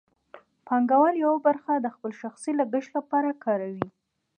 پانګوال 0.67 1.15
یوه 1.23 1.37
برخه 1.47 1.71
د 1.77 1.87
خپل 1.95 2.11
شخصي 2.21 2.51
لګښت 2.59 2.91
لپاره 2.97 3.39
کاروي 3.43 3.85